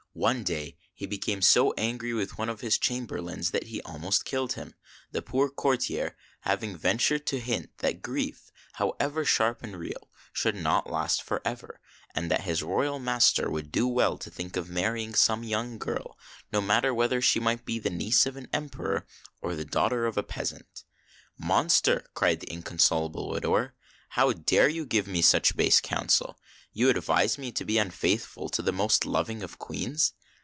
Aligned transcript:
One 0.13 0.43
day 0.43 0.75
he 0.93 1.05
became 1.05 1.41
so 1.41 1.71
angry 1.77 2.11
with 2.11 2.37
one 2.37 2.49
of 2.49 2.59
his 2.59 2.77
chamberlains 2.77 3.51
that 3.51 3.67
he 3.67 3.81
almost 3.83 4.25
killed 4.25 4.53
him, 4.53 4.75
the 5.13 5.21
poor 5.21 5.49
courtier 5.49 6.17
having 6.41 6.75
ventured 6.75 7.25
to 7.27 7.39
hint 7.39 7.69
that 7.77 8.01
grief, 8.01 8.51
however 8.73 9.23
sharp 9.23 9.63
and 9.63 9.77
real, 9.77 10.09
should 10.33 10.53
not 10.55 10.91
last 10.91 11.21
for 11.23 11.41
ever, 11.45 11.79
and 12.13 12.29
that 12.29 12.41
his 12.41 12.61
royal 12.61 12.99
master 12.99 13.49
would 13.49 13.71
do 13.71 13.87
well 13.87 14.17
to 14.17 14.29
think 14.29 14.57
of 14.57 14.69
mar 14.69 14.91
rying 14.95 15.15
some 15.15 15.45
young 15.45 15.77
girl, 15.77 16.17
no 16.51 16.59
matter 16.59 16.93
whether 16.93 17.21
she 17.21 17.39
might 17.39 17.63
be 17.63 17.79
the 17.79 17.89
niece 17.89 18.25
of 18.25 18.35
an 18.35 18.49
Emperor 18.51 19.07
or 19.41 19.55
the 19.55 19.63
daughter 19.63 20.05
of 20.05 20.17
a 20.17 20.23
peasant." 20.23 20.83
Monster!" 21.37 22.05
cried 22.15 22.41
the 22.41 22.51
inconsolable 22.51 23.29
widower:" 23.29 23.75
how 24.15 24.33
dare 24.33 24.67
you 24.67 24.85
give 24.85 25.07
me 25.07 25.21
such 25.21 25.55
base 25.55 25.79
counsel? 25.79 26.37
You 26.73 26.87
advise 26.89 27.37
me 27.37 27.51
to 27.53 27.65
be 27.65 27.77
unfaith 27.77 28.25
ful 28.25 28.47
to 28.49 28.61
the 28.61 28.71
most 28.71 29.05
loving 29.05 29.43
of 29.43 29.59
Queens. 29.59 30.13